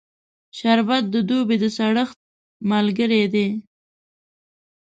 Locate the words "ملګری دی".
2.71-3.47